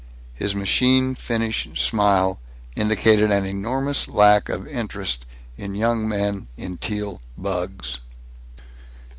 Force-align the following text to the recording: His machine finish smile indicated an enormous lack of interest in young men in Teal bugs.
His 0.33 0.55
machine 0.55 1.13
finish 1.13 1.69
smile 1.75 2.39
indicated 2.75 3.29
an 3.31 3.45
enormous 3.45 4.07
lack 4.07 4.49
of 4.49 4.67
interest 4.67 5.27
in 5.57 5.75
young 5.75 6.07
men 6.09 6.47
in 6.57 6.79
Teal 6.79 7.21
bugs. 7.37 7.99